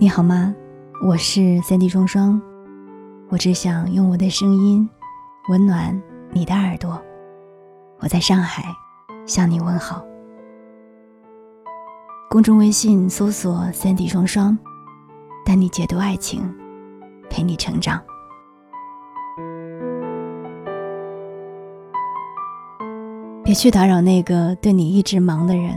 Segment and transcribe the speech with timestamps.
[0.00, 0.54] 你好吗？
[1.04, 2.40] 我是三 D 双双，
[3.30, 4.88] 我只想用我的声音
[5.48, 7.02] 温暖你的耳朵。
[7.98, 8.62] 我在上海
[9.26, 10.04] 向你问好。
[12.30, 14.56] 公众微信搜索“三 D 双双”，
[15.44, 16.48] 带你解读爱情，
[17.28, 18.00] 陪你成长。
[23.42, 25.76] 别去打扰那个对你一直忙的人。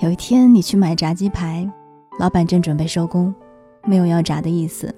[0.00, 1.66] 有一天，你去买炸鸡排。
[2.18, 3.34] 老板正准备收工，
[3.84, 4.94] 没有要炸的意思。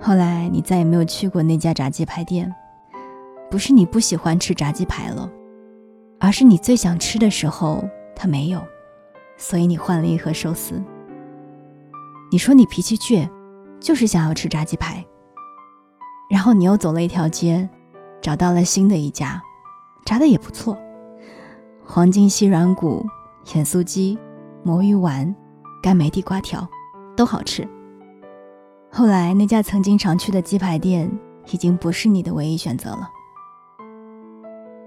[0.00, 2.52] 后来你再也没有去过那家炸鸡排店，
[3.50, 5.30] 不是你不喜欢吃炸鸡排了，
[6.18, 7.84] 而是你最想吃的时候
[8.16, 8.60] 他没有，
[9.36, 10.82] 所以你换了一盒寿司。
[12.32, 13.28] 你说你脾气倔，
[13.78, 15.04] 就是想要吃炸鸡排。
[16.28, 17.68] 然后你又走了一条街，
[18.20, 19.40] 找到了新的一家，
[20.04, 20.76] 炸的也不错，
[21.84, 23.04] 黄金细软骨、
[23.54, 24.18] 盐酥鸡、
[24.62, 25.34] 魔芋丸。
[25.82, 26.68] 干梅地瓜条，
[27.16, 27.66] 都好吃。
[28.90, 31.10] 后来那家曾经常去的鸡排店，
[31.52, 33.08] 已经不是你的唯一选择了。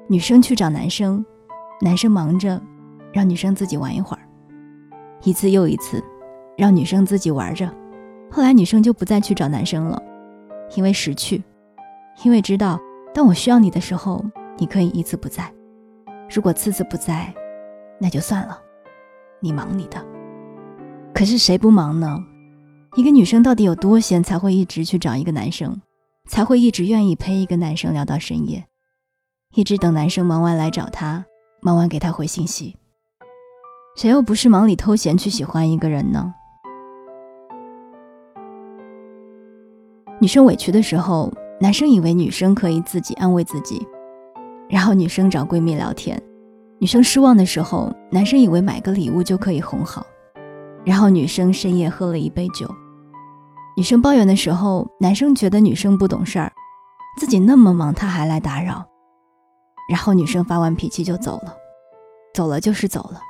[0.07, 1.25] 女生去找男生，
[1.81, 2.61] 男生忙着，
[3.11, 4.21] 让女生自己玩一会儿，
[5.23, 6.03] 一次又一次，
[6.57, 7.67] 让女生自己玩着。
[8.29, 10.01] 后来女生就不再去找男生了，
[10.75, 11.41] 因为识趣，
[12.23, 12.79] 因为知道，
[13.13, 14.23] 当我需要你的时候，
[14.57, 15.45] 你可以一次不在；
[16.29, 17.33] 如果次次不在，
[17.99, 18.59] 那就算了，
[19.39, 20.12] 你忙你的。
[21.13, 22.19] 可是谁不忙呢？
[22.95, 25.79] 一个女生到底有多闲，才会一直去找一个男生，
[26.27, 28.65] 才会一直愿意陪一个男生聊到深夜，
[29.55, 31.23] 一直等男生忙完来找她，
[31.61, 32.75] 忙完给她回信息。
[33.95, 36.33] 谁又不是忙里偷闲去喜欢一个人呢？
[40.19, 43.85] 女生委屈的时候，男生以为女生可以自己安慰自己，
[44.67, 46.17] 然后女生找闺蜜聊天；
[46.79, 50.05] 女生失望的时候，男生以为买个礼物就可以哄好。
[50.85, 52.69] 然后女生深夜喝了一杯酒，
[53.77, 56.51] 女生抱怨的时候，男生觉得女生不懂事儿，
[57.17, 58.85] 自己那么忙他还来打扰。
[59.87, 61.55] 然后女生发完脾气就走了，
[62.33, 63.21] 走了就是走了。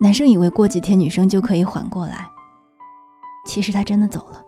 [0.00, 2.30] 男生以为过几天女生就可以缓过来，
[3.44, 4.40] 其实他真的走了，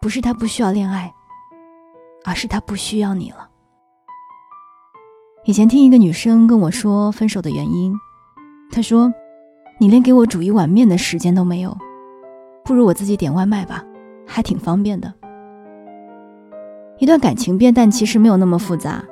[0.00, 1.12] 不是他不需要恋爱，
[2.24, 3.48] 而是他不需要你了。
[5.44, 7.92] 以前听一个女生跟我说分手的原因，
[8.70, 9.12] 她说。
[9.78, 11.76] 你连给我煮一碗面的时间都没有，
[12.64, 13.84] 不如我自己点外卖吧，
[14.26, 15.12] 还挺方便的。
[16.98, 19.04] 一段感情变淡其实没有那么复杂，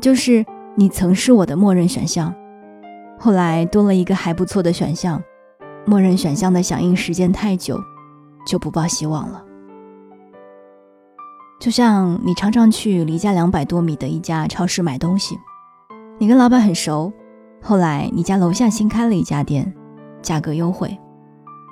[0.00, 0.44] 就是
[0.74, 2.34] 你曾是我的默认选项，
[3.18, 5.22] 后来多了一个还不错的选项，
[5.84, 7.78] 默认选项的响应时间太久，
[8.46, 9.44] 就不抱希望了。
[11.60, 15.38] 就像你常常去离家两百多米的一家超市买东西，
[16.18, 17.12] 你跟老板很熟，
[17.62, 19.72] 后来你家楼下新开了一家店。
[20.22, 20.96] 价格优惠，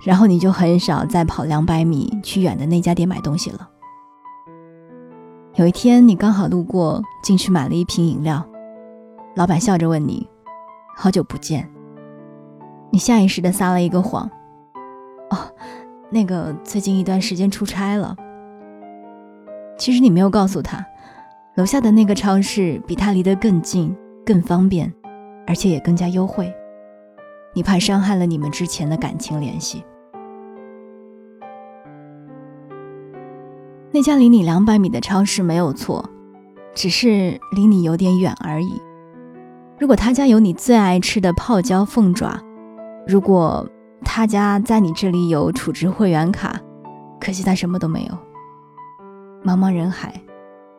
[0.05, 3.71] 然后你就很少再跑两百米去远的那家店买东西了。
[5.55, 8.45] 有一天你刚好路过，进去买了一瓶饮料，
[9.37, 10.29] 老板笑着问你
[10.99, 11.71] ：“好久不见。”
[12.91, 14.29] 你下意识的撒了一个谎
[15.31, 15.39] ：“哦，
[16.11, 18.17] 那个最近一段时间出差了。”
[19.79, 20.85] 其实你没有告诉他，
[21.55, 23.97] 楼下的那个超市比他离得更近、
[24.27, 24.93] 更方便，
[25.51, 26.55] 而且也更加优惠。
[27.53, 29.85] 你怕伤害了你们之前的感情联系。
[33.91, 36.09] 那家离你两百米的超市没有错，
[36.73, 38.81] 只是离你有点远而已。
[39.77, 42.41] 如果他家有你最爱吃的泡椒凤爪，
[43.05, 43.69] 如果
[44.05, 46.61] 他家在你这里有储值会员卡，
[47.21, 48.17] 可惜他什么都没有。
[49.45, 50.15] 茫茫人海，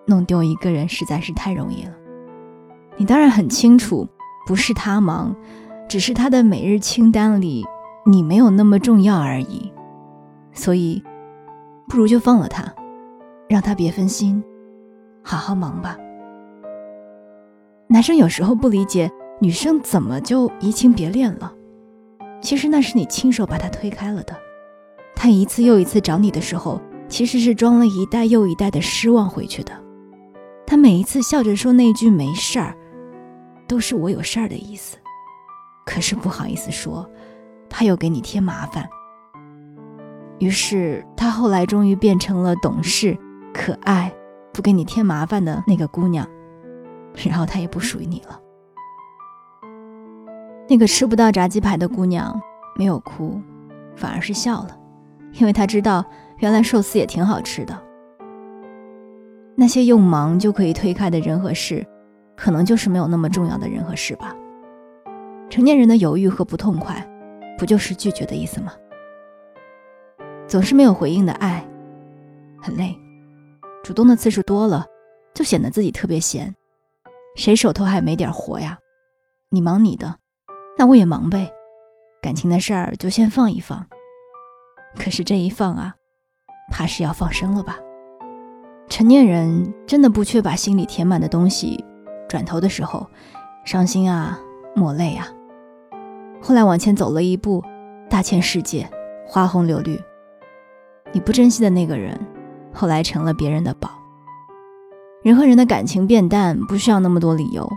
[0.08, 1.92] 弄丢一个人实在是太容易了。
[2.96, 4.08] 你当然很清楚，
[4.52, 5.34] 不是他忙。
[5.88, 7.66] 只是他的每日清单里，
[8.06, 9.72] 你没有那么重要而已，
[10.52, 11.02] 所以，
[11.88, 12.74] 不如就放了他，
[13.48, 14.44] 让他别分心，
[15.24, 15.96] 好好忙吧。
[17.88, 19.10] 男生有时候不理解
[19.40, 21.54] 女生怎么就移情别恋了，
[22.42, 24.36] 其实那是你亲手把他推开了的。
[25.16, 29.72] 他一次又一次找你的时候，其实是装了一代又一代的失望回去的。
[30.68, 32.76] 他每一次笑着说那句没事儿，
[33.72, 34.98] 都是我有事儿的意思。
[35.86, 37.10] 可是不好意思说，
[37.70, 38.86] 他又给你添麻烦。
[40.40, 43.18] 于是他后来终于变成了懂事、
[43.54, 44.12] 可爱、
[44.52, 46.28] 不给你添麻烦的那个姑娘，
[47.16, 48.38] 然后他也不属于你了。
[50.68, 52.38] 那个吃不到炸鸡排的姑娘
[52.76, 53.42] 没有哭，
[53.96, 54.78] 反而是笑了，
[55.36, 56.04] 因为她知道
[56.40, 57.82] 原来寿司也挺好吃的。
[59.56, 61.88] 那些用忙就可以推开的人和事，
[62.42, 64.36] 可能就是没有那么重要的人和事吧。
[65.48, 67.08] 成年人的犹豫和不痛快，
[67.56, 68.74] 不就是拒绝的意思吗？
[70.48, 71.64] 总是没有回应的爱，
[72.60, 72.98] 很累。
[73.84, 74.88] 主动的次数多了，
[75.36, 76.56] 就显得自己特别闲。
[77.36, 78.76] 谁手头还没点活呀？
[79.50, 80.16] 你忙你的，
[80.80, 81.48] 那我也忙呗。
[82.24, 83.86] 感情的事儿就先放一放。
[84.98, 85.94] 可是这一放啊，
[86.72, 87.78] 怕是要放生了吧？
[88.90, 91.86] 成年人真的不缺把心里填满的东西，
[92.32, 93.06] 转头的时候，
[93.66, 94.40] 伤心啊，
[94.74, 95.28] 抹泪啊。
[96.42, 97.62] 后来往前走了一步，
[98.10, 98.90] 大千世界，
[99.28, 100.00] 花红柳绿。
[101.12, 102.18] 你不珍惜的那个人，
[102.72, 103.90] 后来成了别人的宝。
[105.24, 107.70] 人和人的感情变淡，不需要那么多理由。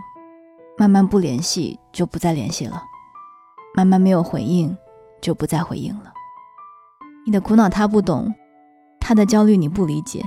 [0.77, 2.81] 慢慢不联系，就不再联系了；
[3.75, 4.73] 慢慢没有回应，
[5.21, 6.13] 就不再回应了。
[7.25, 8.33] 你的苦恼他不懂，
[9.01, 10.23] 他的焦虑你不理解，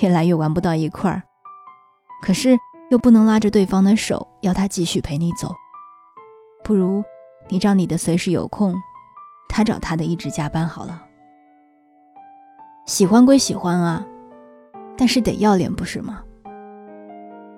[0.00, 1.24] 越来越玩不到一块儿。
[2.22, 2.56] 可是
[2.92, 5.50] 又不能拉着对方的手，要他继续陪你走。
[6.62, 7.02] 不如
[7.48, 8.74] 你找你的随时有空，
[9.48, 11.02] 他找他的一直加班好了。
[12.84, 14.06] 喜欢归喜欢啊，
[14.94, 16.22] 但是得要脸不是吗？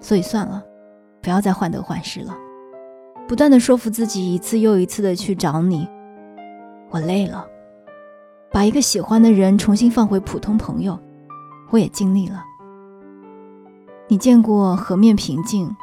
[0.01, 0.63] 所以算了，
[1.21, 2.33] 不要再患得患失了。
[3.27, 5.89] 不断的说服自己，一次又一次的去找你，
[6.91, 7.45] 我累了。
[8.53, 10.97] 把一个喜欢的人重新放回普通朋友，
[11.71, 12.41] 我也尽力了。
[14.09, 15.75] 你见过河面平静，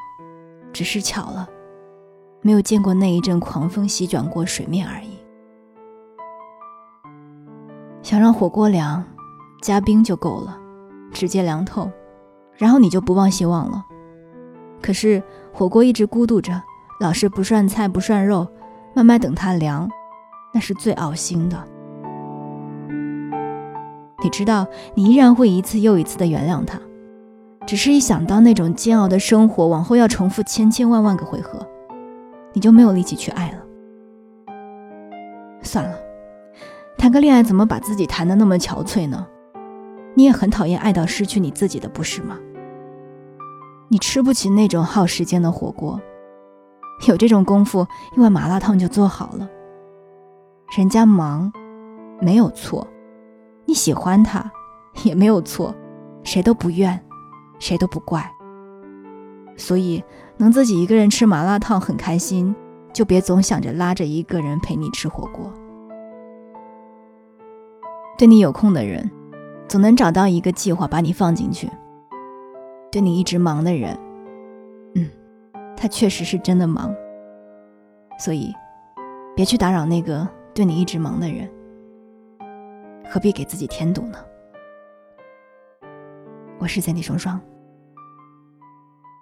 [0.71, 1.47] 只是巧了，
[2.41, 5.09] 没有见过那一阵狂风席卷过水面而已。
[8.01, 9.03] 想让火锅凉。
[9.61, 10.57] 加冰就够了，
[11.11, 11.87] 直接凉透，
[12.55, 13.85] 然后你就不忘希望了。
[14.81, 15.21] 可是
[15.53, 16.59] 火锅一直咕嘟着，
[16.99, 18.47] 老是不涮菜不涮肉，
[18.95, 19.87] 慢慢等它凉，
[20.51, 21.63] 那是最熬心的。
[24.23, 24.65] 你知道，
[24.95, 26.81] 你依然会一次又一次的原谅他，
[27.65, 31.65] 只是一想到那种煎熬的生活，往后要重复千千万万个回合，
[32.53, 33.57] 你就没有力气去爱了。
[35.61, 35.95] 算了，
[36.97, 39.25] 谈个恋爱怎么把自己谈得那么憔悴呢？
[40.15, 42.37] 你也很讨厌爱到失去你自己的，不是吗？
[43.87, 46.01] 你吃不起那种耗时间的火锅，
[47.07, 47.85] 有这种功夫，
[48.17, 49.47] 一碗麻辣烫就做好了。
[50.77, 51.51] 人家忙，
[52.19, 52.85] 没有错；
[53.65, 54.51] 你喜欢他，
[55.03, 55.73] 也没有错，
[56.23, 57.01] 谁都不怨，
[57.61, 58.29] 谁都不怪。
[59.55, 60.03] 所以，
[60.35, 62.53] 能自己一个人吃麻辣烫很开心，
[62.91, 65.53] 就别总想着拉着一个人陪你吃火锅。
[68.17, 69.09] 对你有空的人。
[69.67, 71.69] 总能找到一个计划把你放进去。
[72.91, 73.97] 对你一直忙的人，
[74.95, 75.09] 嗯，
[75.77, 76.93] 他确实是真的忙。
[78.19, 78.53] 所以，
[79.33, 81.49] 别去打扰那个对你一直忙的人。
[83.09, 84.17] 何必给自己添堵呢？
[86.59, 87.39] 我是三弟双双，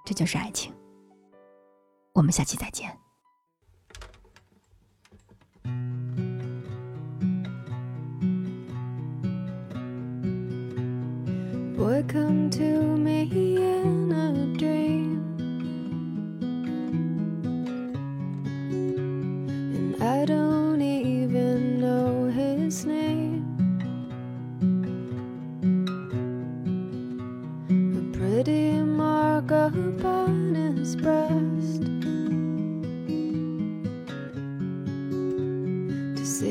[0.06, 0.74] 这就是爱情。
[2.14, 3.00] 我们下期再见。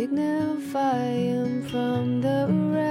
[0.09, 2.88] Signify him from the stands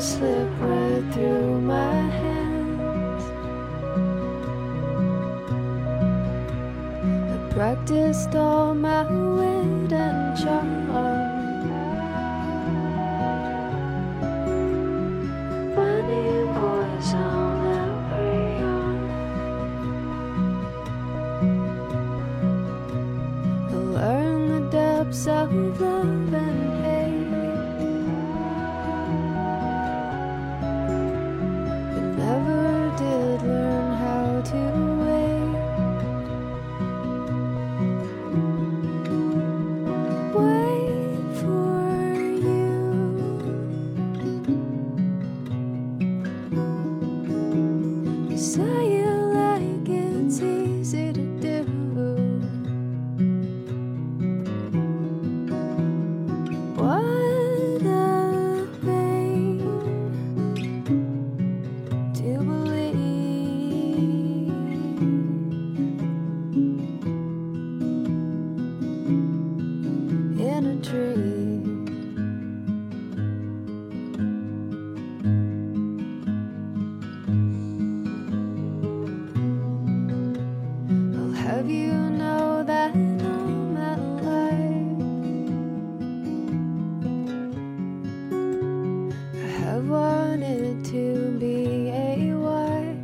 [0.00, 3.24] slip right through my hands.
[7.32, 10.76] I practiced all my wit and charm.
[15.74, 19.00] Funny boys on every arm.
[23.68, 26.65] I learn the depths of love and
[48.36, 48.85] desire.
[81.66, 85.02] You know that all my life
[89.34, 92.96] I have wanted to be a wife,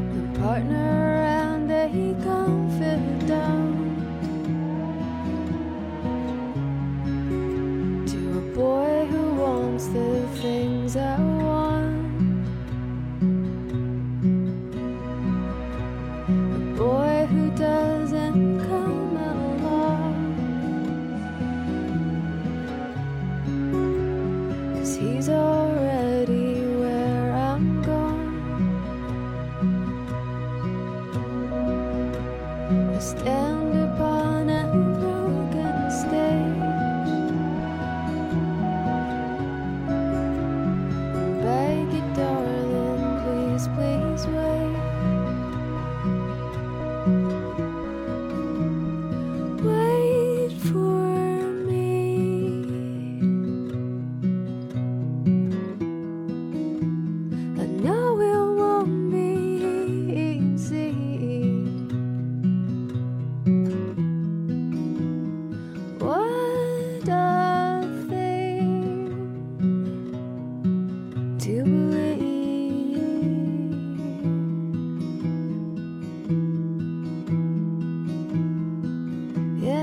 [0.00, 1.86] a partner, and a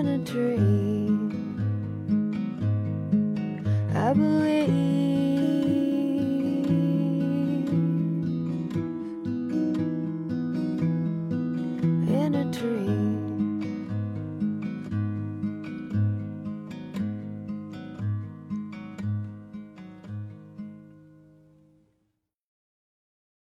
[0.02, 1.30] in a dream.
[3.94, 5.11] I believe.